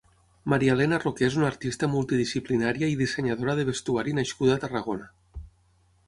Mariaelena 0.51 0.97
Roqué 1.01 1.25
és 1.25 1.35
una 1.41 1.49
artista 1.49 1.89
multidisciplinària 1.91 2.89
i 2.93 2.97
dissenyadora 3.01 3.55
de 3.59 3.67
vestuari 3.67 4.15
nascuda 4.21 4.55
a 4.55 4.63
Tarragona. 4.65 5.11